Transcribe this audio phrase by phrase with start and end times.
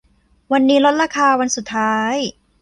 [0.51, 2.15] วันนี้ลดราคาวันสุดท้าย